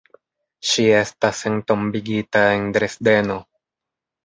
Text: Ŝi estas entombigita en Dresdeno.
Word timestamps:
Ŝi 0.69 0.85
estas 0.99 1.43
entombigita 1.51 2.43
en 2.57 2.67
Dresdeno. 2.79 3.39